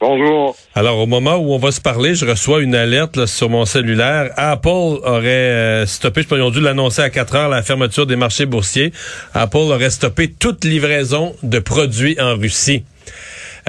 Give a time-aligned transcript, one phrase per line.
[0.00, 0.54] Bonjour.
[0.76, 3.64] Alors, au moment où on va se parler, je reçois une alerte là, sur mon
[3.64, 4.30] cellulaire.
[4.36, 8.06] Apple aurait euh, stoppé, je pense qu'ils ont dû l'annoncer à 4 heures, la fermeture
[8.06, 8.92] des marchés boursiers.
[9.34, 12.84] Apple aurait stoppé toute livraison de produits en Russie.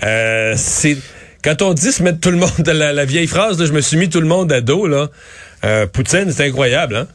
[0.04, 0.98] Euh, c'est
[1.44, 3.82] Quand on dit se mettre tout le monde, la, la vieille phrase, là, je me
[3.82, 5.08] suis mis tout le monde à dos, là.
[5.66, 7.08] Euh, Poutine, c'est incroyable, hein?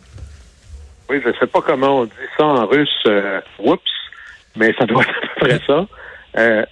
[1.09, 3.81] Oui, je sais pas comment on dit ça en russe, euh, whoops,
[4.57, 5.87] mais ça doit être à peu près ça.
[6.37, 6.65] Euh,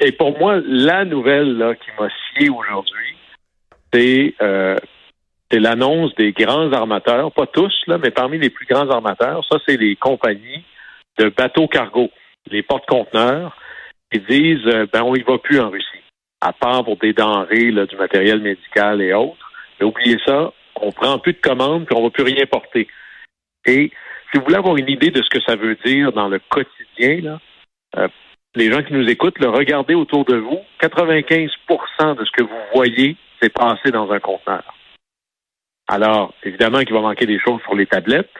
[0.00, 3.16] et pour moi, la nouvelle là, qui m'a scié aujourd'hui,
[3.92, 4.76] c'est euh,
[5.50, 9.58] c'est l'annonce des grands armateurs, pas tous, là, mais parmi les plus grands armateurs, ça,
[9.66, 10.64] c'est les compagnies
[11.18, 12.08] de bateaux cargo,
[12.50, 13.56] les porte-conteneurs,
[14.12, 15.86] qui disent euh, ben on y va plus en Russie,
[16.40, 19.50] à part pour des denrées, du matériel médical et autres.
[19.78, 22.88] Mais oubliez ça, on prend plus de commandes, puis on va plus rien porter.
[23.66, 23.90] Et
[24.30, 27.20] si vous voulez avoir une idée de ce que ça veut dire dans le quotidien,
[27.22, 27.40] là,
[27.96, 28.08] euh,
[28.54, 32.60] les gens qui nous écoutent, le regardez autour de vous, 95% de ce que vous
[32.74, 34.74] voyez s'est passé dans un conteneur.
[35.88, 38.30] Alors, évidemment qu'il va manquer des choses sur les tablettes.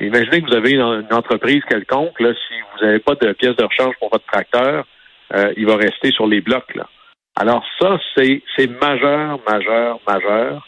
[0.00, 3.64] Imaginez que vous avez une, entreprise quelconque, là, si vous n'avez pas de pièces de
[3.64, 4.86] rechange pour votre tracteur,
[5.34, 6.74] euh, il va rester sur les blocs.
[6.74, 6.88] Là.
[7.36, 8.42] Alors ça, c'est
[8.80, 10.66] majeur, majeur, majeur.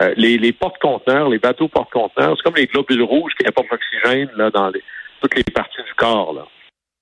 [0.00, 4.30] Euh, les, les porte-conteneurs, les bateaux porte-conteneurs, c'est comme les globules rouges qui apportent l'oxygène
[4.54, 4.82] dans les,
[5.20, 6.32] toutes les parties du corps.
[6.32, 6.46] Là.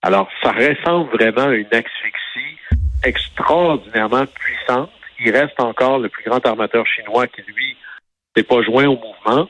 [0.07, 2.57] Alors, ça ressemble vraiment à une asphyxie
[3.03, 4.93] extraordinairement puissante.
[5.19, 7.77] Il reste encore le plus grand armateur chinois qui, lui,
[8.37, 9.49] s'est pas joint au mouvement.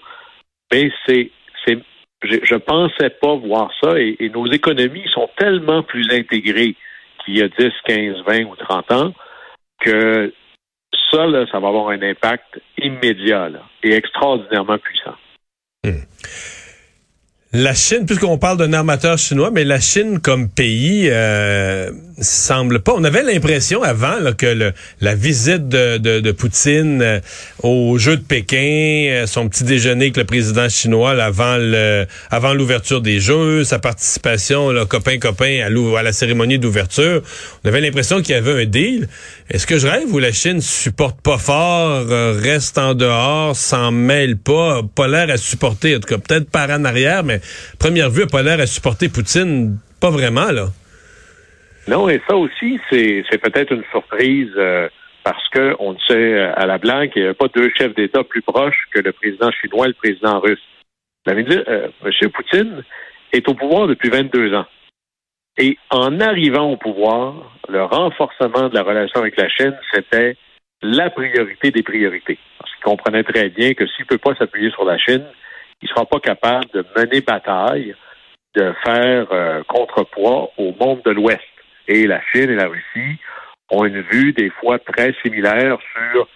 [0.72, 1.30] Mais c'est,
[1.62, 1.76] c'est,
[2.22, 6.74] je, je pensais pas voir ça et, nos économies sont tellement plus intégrées
[7.22, 9.12] qu'il y a 10, 15, 20 ou 30 ans
[9.80, 10.32] que
[11.10, 13.50] ça, là, ça va avoir un impact immédiat
[13.82, 15.16] et extraordinairement puissant.
[17.52, 21.90] La Chine, puisqu'on parle d'un armateur chinois, mais la Chine comme pays euh,
[22.20, 22.92] semble pas.
[22.96, 27.20] On avait l'impression avant là, que le, la visite de, de, de Poutine euh,
[27.62, 31.56] au jeu de Pékin, euh, son petit déjeuner avec le président chinois là, avant
[32.30, 37.22] avant l'ouverture des Jeux, sa participation là, copain copain à, à la cérémonie d'ouverture,
[37.64, 39.08] on avait l'impression qu'il y avait un deal.
[39.50, 43.92] Est-ce que je rêve où la Chine supporte pas fort, euh, reste en dehors, s'en
[43.92, 47.40] mêle pas, pas l'air à supporter, en tout cas peut-être par en arrière, mais
[47.78, 50.66] première vue, a pas l'air à supporter Poutine, pas vraiment là.
[51.88, 54.88] Non, et ça aussi, c'est peut-être une surprise euh,
[55.22, 57.94] parce que on le sait euh, à la blague qu'il n'y a pas deux chefs
[57.94, 60.62] d'État plus proches que le président chinois et le président russe.
[61.28, 62.30] Euh, M.
[62.30, 62.84] Poutine
[63.32, 64.66] est au pouvoir depuis 22 ans.
[65.58, 70.36] Et en arrivant au pouvoir, le renforcement de la relation avec la Chine, c'était
[70.82, 72.38] la priorité des priorités.
[72.58, 75.24] Parce qu'il comprenait très bien que s'il ne peut pas s'appuyer sur la Chine,
[75.82, 77.94] il ne sera pas capable de mener bataille,
[78.54, 81.42] de faire euh, contrepoids au monde de l'Ouest.
[81.88, 83.18] Et la Chine et la Russie
[83.70, 86.28] ont une vue des fois très similaire sur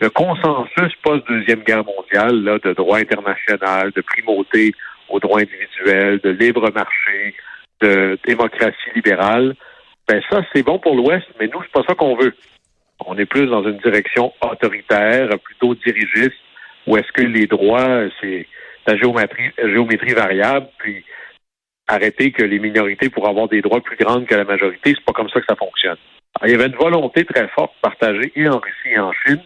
[0.00, 4.72] le consensus post-deuxième guerre mondiale là, de droit international, de primauté
[5.08, 7.34] au droit individuel, de libre marché,
[7.80, 9.54] de démocratie libérale.
[10.06, 12.34] Ben ça, c'est bon pour l'Ouest, mais nous, c'est pas ça qu'on veut.
[13.06, 16.34] On est plus dans une direction autoritaire, plutôt dirigiste,
[16.86, 18.46] où est-ce que les droits, c'est
[18.88, 21.04] la géométrie, géométrie variable, puis
[21.86, 25.12] arrêter que les minorités pourraient avoir des droits plus grands que la majorité, c'est pas
[25.12, 25.98] comme ça que ça fonctionne.
[26.44, 29.42] Il y avait une volonté très forte partagée et en Russie et en Chine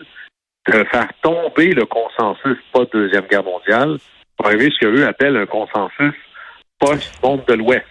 [0.68, 3.98] de faire tomber le consensus post-deuxième guerre mondiale
[4.36, 6.14] pour arriver à ce qu'eux appellent un consensus
[6.78, 7.86] post-monde de l'Ouest.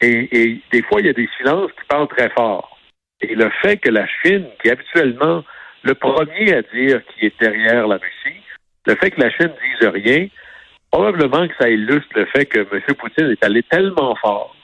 [0.00, 2.78] Et, et des fois, il y a des silences qui parlent très fort.
[3.20, 5.44] Et le fait que la Chine, qui est habituellement
[5.82, 8.40] le premier à dire qui est derrière la Russie,
[8.86, 10.26] le fait que la Chine dise rien,
[10.94, 12.94] probablement que ça illustre le fait que M.
[12.96, 14.54] Poutine est allé tellement fort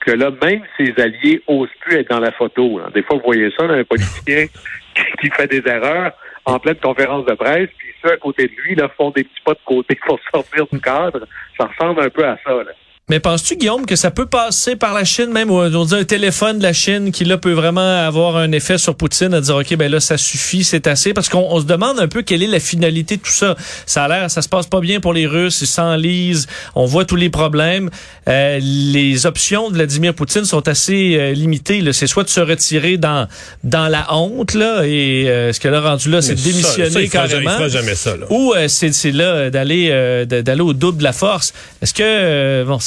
[0.00, 2.78] que là, même ses alliés osent plus être dans la photo.
[2.78, 2.90] là.
[2.94, 4.46] Des fois, vous voyez ça, là, un politicien
[5.20, 6.12] qui fait des erreurs
[6.44, 9.40] en pleine conférence de presse, puis ceux à côté de lui là, font des petits
[9.42, 11.26] pas de côté pour sortir du cadre.
[11.58, 12.52] Ça ressemble un peu à ça.
[12.52, 12.72] Là.
[13.08, 16.04] Mais penses-tu, Guillaume, que ça peut passer par la Chine, même, ou on dit un
[16.04, 19.56] téléphone de la Chine qui, là, peut vraiment avoir un effet sur Poutine à dire,
[19.56, 21.14] OK, ben là, ça suffit, c'est assez?
[21.14, 23.56] Parce qu'on on se demande un peu quelle est la finalité de tout ça.
[23.86, 27.04] Ça a l'air, ça se passe pas bien pour les Russes, ils s'enlisent, on voit
[27.04, 27.88] tous les problèmes.
[28.28, 31.82] Euh, les options de Vladimir Poutine sont assez euh, limitées.
[31.92, 33.26] C'est soit de se retirer dans,
[33.64, 37.00] dans la honte, là, et euh, ce qu'elle a rendu là, c'est de démissionner ça,
[37.00, 37.50] il fera, carrément.
[37.50, 38.26] Il fera jamais ça, là.
[38.28, 39.88] Ou euh, c'est c'est là d'aller
[40.26, 41.54] d'aller au double de la force.
[41.80, 42.78] Est-ce que, bon,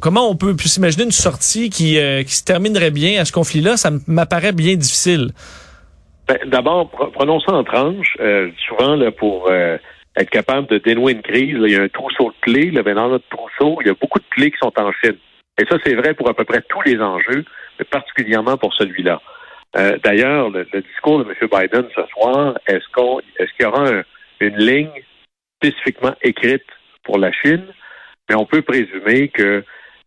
[0.00, 3.76] comment on peut s'imaginer une sortie qui, euh, qui se terminerait bien à ce conflit-là?
[3.76, 5.30] Ça m'apparaît bien difficile.
[6.28, 8.16] Ben, D'abord, pre- prenons ça en tranches.
[8.20, 9.76] Euh, souvent, là, pour euh,
[10.16, 12.70] être capable de dénouer une crise, il y a un trousseau de clés.
[12.70, 15.16] Là, dans notre trousseau, il y a beaucoup de clés qui sont en Chine.
[15.60, 17.44] Et ça, c'est vrai pour à peu près tous les enjeux,
[17.78, 19.20] mais particulièrement pour celui-là.
[20.04, 21.48] D'ailleurs, le, discours de M.
[21.50, 22.84] Biden ce soir, est-ce
[23.38, 24.02] est-ce qu'il y aura un-
[24.40, 24.90] une ligne
[25.60, 26.62] spécifiquement écrite
[27.02, 27.64] pour la Chine?
[28.28, 29.64] Mais on peut présumer que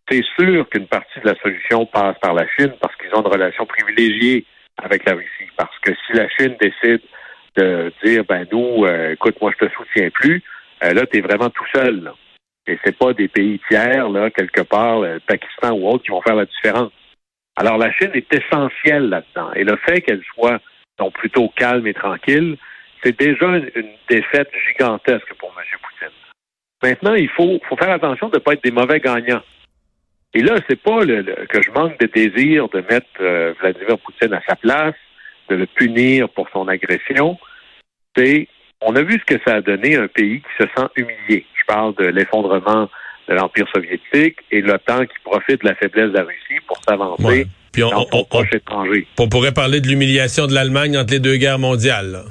[0.10, 3.32] c'est sûr qu'une partie de la solution passe par la Chine parce qu'ils ont une
[3.32, 4.46] relation privilégiée
[4.82, 5.50] avec la Russie.
[5.58, 7.02] Parce que si la Chine décide
[7.56, 10.44] de dire, ben nous, euh, écoute, moi je te soutiens plus,
[10.84, 12.04] euh, là, tu es vraiment tout seul.
[12.04, 12.14] Là.
[12.68, 16.22] Et c'est pas des pays tiers, là, quelque part, le Pakistan ou autre, qui vont
[16.22, 16.92] faire la différence.
[17.56, 19.52] Alors la Chine est essentielle là-dedans.
[19.56, 20.62] Et le fait qu'elle soit
[21.00, 22.58] donc plutôt calme et tranquille,
[23.04, 25.64] c'est déjà une défaite gigantesque pour M.
[25.82, 26.17] Poutine.
[26.84, 29.42] Maintenant, il faut, faut faire attention de ne pas être des mauvais gagnants.
[30.34, 33.98] Et là, c'est pas le, le- que je manque de désir de mettre euh, Vladimir
[34.00, 34.94] Poutine à sa place,
[35.50, 37.38] de le punir pour son agression.
[38.16, 38.48] C'est,
[38.82, 41.46] on a vu ce que ça a donné un pays qui se sent humilié.
[41.60, 42.90] Je parle de l'effondrement
[43.28, 47.24] de l'Empire soviétique et l'OTAN qui profite de la faiblesse de la Russie pour s'avancer
[47.24, 47.46] Ouais.
[47.74, 49.06] Puis on, dans on- proche étranger.
[49.20, 52.12] on pourrait parler de l'humiliation de l'Allemagne entre les deux guerres mondiales.
[52.12, 52.24] là.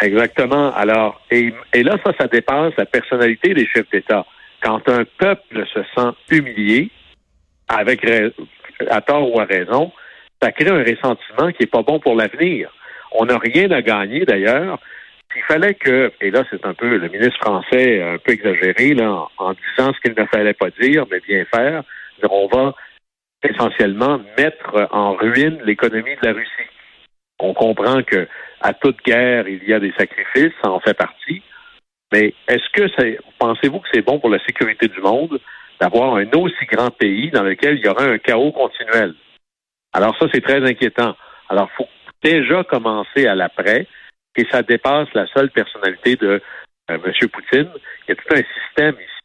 [0.00, 0.72] Exactement.
[0.74, 4.24] Alors, et, là, ça, ça dépasse la personnalité des chefs d'État.
[4.62, 6.90] Quand un peuple se sent humilié,
[7.68, 8.04] avec
[8.88, 9.92] à tort ou à raison,
[10.42, 12.70] ça crée un ressentiment qui est pas bon pour l'avenir.
[13.12, 14.78] On n'a rien à gagner d'ailleurs.
[15.32, 19.26] S'il fallait que, et là c'est un peu le ministre français un peu exagéré là,
[19.38, 21.84] en, disant ce qu'il ne fallait pas dire, mais bien faire,
[22.28, 22.74] on va
[23.48, 26.70] essentiellement mettre en ruine l'économie de la Russie.
[27.42, 28.28] On comprend que
[28.60, 31.42] à toute guerre, il y a des sacrifices, ça en fait partie.
[32.12, 35.40] Mais est-ce que c'est, pensez-vous que c'est bon pour la sécurité du monde
[35.80, 39.14] d'avoir un aussi grand pays dans lequel il y aura un chaos continuel?
[39.92, 41.16] Alors ça, c'est très inquiétant.
[41.48, 41.88] Alors, il faut
[42.22, 43.86] déjà commencer à l'après
[44.36, 46.42] et ça dépasse la seule personnalité de
[46.90, 47.28] euh, M.
[47.28, 47.70] Poutine.
[48.06, 49.20] Il y a tout un système ici.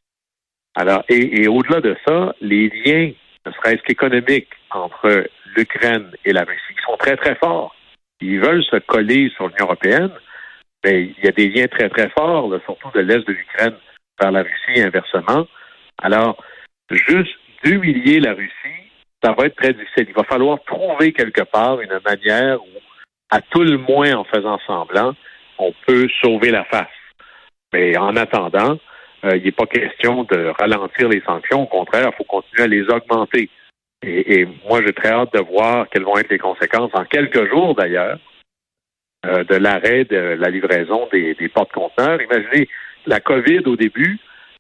[0.76, 3.12] Alors, et, et au-delà de ça, les liens,
[3.46, 7.76] ne serait-ce qu'économiques, entre l'Ukraine et la Russie, sont très, très forts.
[8.22, 10.12] Ils veulent se coller sur l'Union européenne,
[10.84, 13.76] mais il y a des liens très, très forts, surtout de l'Est de l'Ukraine
[14.20, 15.48] vers la Russie et inversement.
[16.02, 16.42] Alors,
[16.90, 18.86] juste d'humilier la Russie,
[19.24, 20.06] ça va être très difficile.
[20.08, 22.80] Il va falloir trouver quelque part une manière où,
[23.32, 25.16] à tout le moins en faisant semblant,
[25.58, 26.88] on peut sauver la face.
[27.74, 28.78] Mais en attendant,
[29.26, 31.64] euh, il n'est pas question de ralentir les sanctions.
[31.64, 33.50] Au contraire, il faut continuer à les augmenter.
[34.06, 37.50] Et, et moi, j'ai très hâte de voir quelles vont être les conséquences en quelques
[37.50, 38.20] jours d'ailleurs
[39.26, 42.22] euh, de l'arrêt de la livraison des, des porte-conteneurs.
[42.22, 42.70] Imaginez,
[43.08, 44.20] la COVID au début,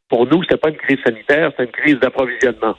[0.09, 2.75] pour nous, c'était pas une crise sanitaire, c'était une crise d'approvisionnement.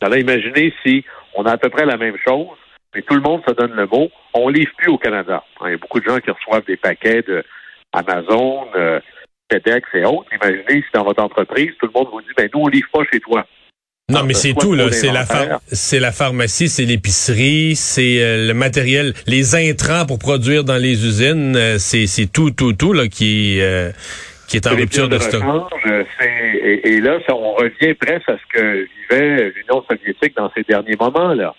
[0.00, 2.56] Alors imaginez si on a à peu près la même chose,
[2.94, 5.44] mais tout le monde se donne le mot, on livre plus au Canada.
[5.60, 7.44] Hein, Il y a beaucoup de gens qui reçoivent des paquets de
[7.92, 9.00] Amazon, euh,
[9.52, 10.32] FedEx et autres.
[10.32, 13.04] Imaginez si dans votre entreprise, tout le monde vous dit, ben nous, on livre pas
[13.12, 13.46] chez toi.
[14.10, 14.90] Non, Alors, mais de c'est tout, là.
[14.90, 15.24] C'est la,
[15.68, 21.54] c'est pharmacie, c'est l'épicerie, c'est euh, le matériel, les intrants pour produire dans les usines.
[21.56, 23.90] euh, c'est, c'est tout, tout, tout, là, qui, euh,
[24.48, 25.42] qui est en rupture de stock.
[26.20, 30.64] et, et là, ça, on revient presque à ce que vivait l'Union soviétique dans ces
[30.64, 31.32] derniers moments.
[31.34, 31.54] là.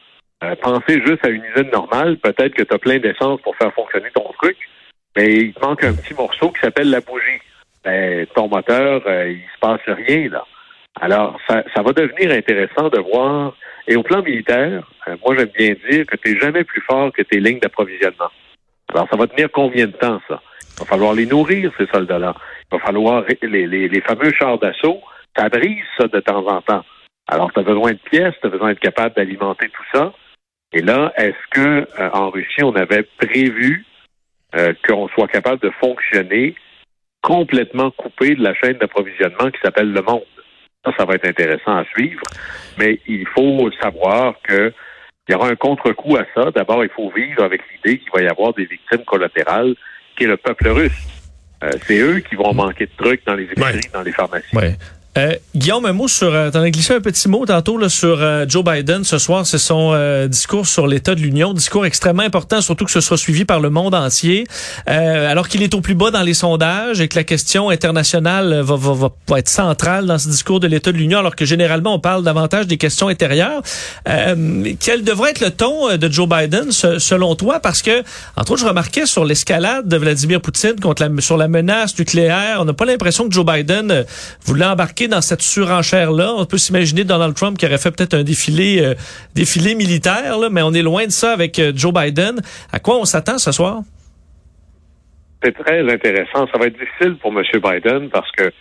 [0.61, 4.09] Pensez juste à une usine normale, peut-être que tu as plein d'essence pour faire fonctionner
[4.13, 4.57] ton truc,
[5.15, 7.39] mais il te manque un petit morceau qui s'appelle la bougie.
[7.85, 10.43] Ben, ton moteur, il se passe rien là.
[10.99, 13.55] Alors, ça, ça va devenir intéressant de voir.
[13.87, 17.11] Et au plan militaire, euh, moi j'aime bien dire que tu n'es jamais plus fort
[17.11, 18.31] que tes lignes d'approvisionnement.
[18.93, 20.41] Alors, ça va tenir combien de temps, ça?
[20.75, 22.35] Il va falloir les nourrir, ces soldats-là.
[22.71, 25.01] Il va falloir les, les, les fameux chars d'assaut,
[25.35, 26.83] ça brise ça de temps en temps.
[27.27, 30.13] Alors, tu as besoin de pièces, tu as besoin d'être capable d'alimenter tout ça.
[30.73, 33.85] Et là, est-ce que euh, en Russie, on avait prévu
[34.55, 36.55] euh, qu'on soit capable de fonctionner
[37.21, 40.23] complètement coupé de la chaîne d'approvisionnement qui s'appelle le monde?
[40.83, 42.21] Ça, ça va être intéressant à suivre.
[42.77, 44.73] Mais il faut savoir que
[45.29, 46.49] il y aura un contre-coup à ça.
[46.51, 49.75] D'abord, il faut vivre avec l'idée qu'il va y avoir des victimes collatérales,
[50.17, 51.07] qui est le peuple russe.
[51.63, 53.79] Euh, c'est eux qui vont manquer de trucs dans les épiceries, Ouais.
[53.93, 54.55] dans les pharmacies.
[54.55, 54.75] Ouais.
[55.17, 58.21] Euh, Guillaume, un mot sur, euh, t'en as glissé un petit mot tantôt là, sur
[58.21, 62.23] euh, Joe Biden ce soir, c'est son euh, discours sur l'état de l'Union, discours extrêmement
[62.23, 64.45] important, surtout que ce sera suivi par le monde entier,
[64.85, 68.75] alors qu'il est au plus bas dans les sondages et que la question internationale va,
[68.77, 71.99] va, va, être centrale dans ce discours de l'état de l'Union, alors que généralement on
[71.99, 73.61] parle davantage des questions intérieures.
[74.05, 77.59] quel devrait être le ton de Joe Biden selon toi?
[77.59, 78.03] Parce que,
[78.37, 82.57] entre autres, je remarquais sur l'escalade de Vladimir Poutine contre la, sur la menace nucléaire,
[82.59, 84.05] on n'a pas l'impression que Joe Biden
[84.45, 86.33] voulait embarquer dans cette surenchère-là.
[86.35, 88.93] On peut s'imaginer Donald Trump qui aurait fait peut-être un défilé, euh,
[89.35, 92.41] défilé militaire, mais on est loin de ça avec euh, Joe Biden.
[92.71, 93.81] À quoi on s'attend ce soir?
[95.43, 96.47] C'est très intéressant.
[96.51, 97.43] Ça va être difficile pour M.
[97.53, 98.51] Biden parce que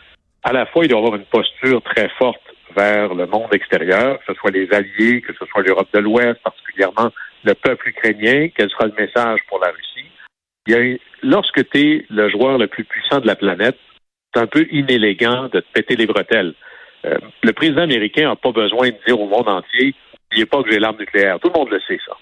[0.42, 2.40] à la fois, il doit avoir une posture très forte
[2.74, 6.40] vers le monde extérieur, que ce soit les alliés, que ce soit l'Europe de l'Ouest,
[6.42, 7.10] particulièrement
[7.44, 10.98] le peuple ukrainien, quel sera le message pour la Russie?
[11.22, 13.76] Lorsque tu es le joueur le plus puissant de la planète,
[14.32, 16.54] c'est un peu inélégant de te péter les bretelles.
[17.04, 19.94] Euh, le président américain n'a pas besoin de dire au monde entier
[20.30, 21.40] n'oubliez pas que j'ai l'arme nucléaire.
[21.40, 22.16] Tout le monde le sait, ça.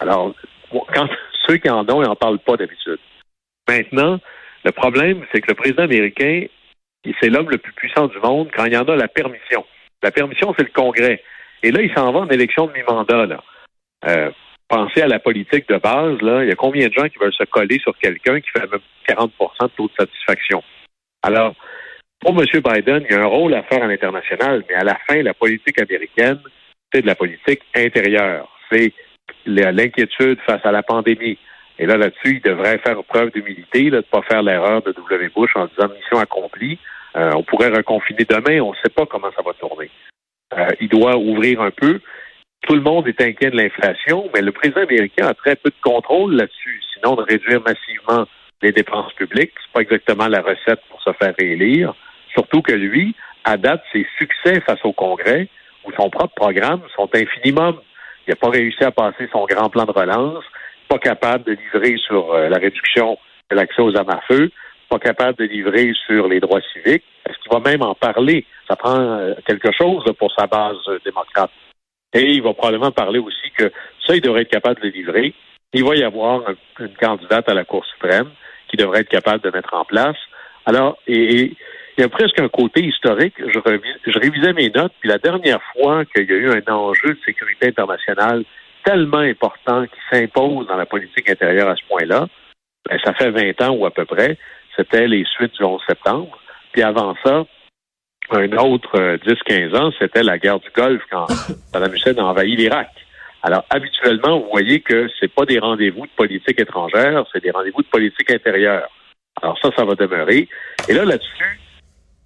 [0.00, 0.34] Alors,
[0.70, 1.08] quand
[1.46, 2.98] ceux qui en ont, ils n'en parlent pas d'habitude.
[3.68, 4.18] Maintenant,
[4.64, 6.46] le problème, c'est que le président américain,
[7.20, 9.64] c'est l'homme le plus puissant du monde quand il en a la permission.
[10.02, 11.22] La permission, c'est le Congrès.
[11.62, 13.26] Et là, il s'en va en élection de mi-mandat.
[13.26, 13.42] Là.
[14.06, 14.30] Euh,
[14.68, 16.20] pensez à la politique de base.
[16.22, 16.44] Là.
[16.44, 18.80] Il y a combien de gens qui veulent se coller sur quelqu'un qui fait même
[19.08, 19.30] 40%
[19.62, 20.62] de taux de satisfaction?
[21.22, 21.54] Alors,
[22.20, 22.46] pour M.
[22.52, 25.34] Biden, il y a un rôle à faire à l'international, mais à la fin, la
[25.34, 26.40] politique américaine,
[26.92, 28.48] c'est de la politique intérieure.
[28.70, 28.92] C'est
[29.46, 31.38] l'inquiétude face à la pandémie.
[31.78, 35.30] Et là, là-dessus, il devrait faire preuve d'humilité, de ne pas faire l'erreur de W.
[35.34, 36.78] Bush en disant mission accomplie.
[37.16, 39.90] Euh, on pourrait reconfiner demain, on ne sait pas comment ça va tourner.
[40.56, 42.00] Euh, il doit ouvrir un peu.
[42.66, 45.80] Tout le monde est inquiet de l'inflation, mais le président américain a très peu de
[45.80, 48.26] contrôle là-dessus, sinon de réduire massivement
[48.62, 49.52] les dépenses publiques.
[49.62, 51.94] C'est pas exactement la recette pour se faire réélire.
[52.32, 55.48] Surtout que lui, à date, ses succès face au Congrès
[55.84, 57.80] ou son propre programme sont infinimum.
[58.26, 60.44] Il n'a pas réussi à passer son grand plan de relance,
[60.88, 63.18] pas capable de livrer sur euh, la réduction
[63.50, 64.50] de l'accès aux armes à feu,
[64.90, 67.04] pas capable de livrer sur les droits civiques.
[67.28, 68.44] Est-ce qu'il va même en parler?
[68.68, 71.50] Ça prend euh, quelque chose pour sa base euh, démocrate.
[72.12, 73.70] Et il va probablement parler aussi que
[74.06, 75.34] ça, il devrait être capable de le livrer.
[75.74, 76.42] Il va y avoir
[76.80, 78.30] une candidate à la Cour suprême
[78.68, 80.16] qui devrait être capable de mettre en place.
[80.66, 81.56] Alors, et,
[81.96, 83.34] il y a presque un côté historique.
[83.38, 83.58] Je,
[84.06, 87.18] je révisais mes notes, puis la dernière fois qu'il y a eu un enjeu de
[87.26, 88.44] sécurité internationale
[88.84, 92.28] tellement important qui s'impose dans la politique intérieure à ce point-là,
[92.88, 94.38] ben, ça fait 20 ans ou à peu près,
[94.76, 96.38] c'était les suites du 11 septembre.
[96.72, 97.44] Puis avant ça,
[98.30, 101.26] un autre 10-15 euh, ans, c'était la guerre du Golfe quand
[101.72, 102.90] Saddam Hussein a envahi l'Irak.
[103.42, 107.82] Alors, habituellement, vous voyez que c'est pas des rendez-vous de politique étrangère, c'est des rendez-vous
[107.82, 108.88] de politique intérieure.
[109.40, 110.48] Alors ça, ça va demeurer.
[110.88, 111.60] Et là, là-dessus,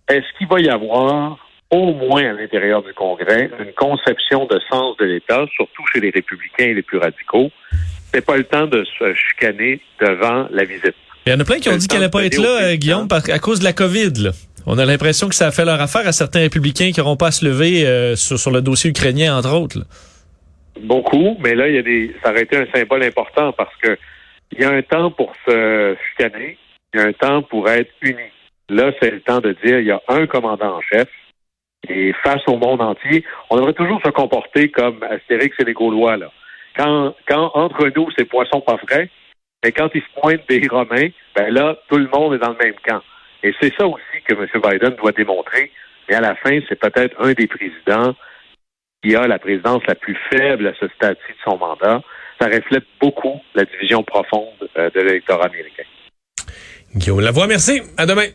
[0.09, 1.39] est-ce qu'il va y avoir,
[1.71, 6.11] au moins à l'intérieur du Congrès, une conception de sens de l'État, surtout chez les
[6.11, 7.51] républicains et les plus radicaux?
[8.13, 10.95] C'est pas le temps de se chicaner devant la visite.
[11.27, 13.09] Il y en a plein qui ont dit qu'elle n'allait pas être là, euh, Guillaume,
[13.11, 14.13] à cause de la COVID.
[14.19, 14.31] Là.
[14.67, 17.29] On a l'impression que ça a fait leur affaire à certains républicains qui n'auront pas
[17.29, 19.79] à se lever euh, sur, le dossier ukrainien, entre autres.
[20.81, 22.15] Beaucoup, mais là, il y a des.
[22.23, 23.97] Ça aurait été un symbole important parce que
[24.53, 26.59] il y a un temps pour se chicaner,
[26.93, 28.31] il y a un temps pour être uni.
[28.69, 31.09] Là, c'est le temps de dire il y a un commandant en chef.
[31.89, 36.17] Et face au monde entier, on devrait toujours se comporter comme Astérix et les Gaulois.
[36.17, 36.31] Là.
[36.77, 39.11] Quand, quand entre nous, c'est poisson pas frais,
[39.65, 42.65] mais quand ils se pointent des Romains, ben là, tout le monde est dans le
[42.65, 43.03] même camp.
[43.43, 44.47] Et c'est ça aussi que M.
[44.55, 45.73] Biden doit démontrer.
[46.09, 48.15] Mais à la fin, c'est peut-être un des présidents
[49.03, 52.01] qui a la présidence la plus faible à ce stade-ci de son mandat,
[52.41, 55.85] ça reflète beaucoup la division profonde euh, de l'électorat américain.
[56.95, 57.83] Guillaume Lavoie, merci.
[57.97, 58.27] À demain.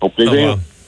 [0.00, 0.56] Au plaisir.